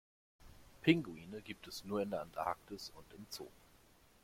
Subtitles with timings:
[0.81, 3.45] Pinguine gibt es nur in der Antarktis und im Zoo.